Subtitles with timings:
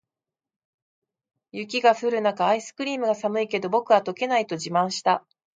[1.51, 5.23] 雪が降る中、アイスクリームが「寒いけど、僕は溶けない！」と自慢した。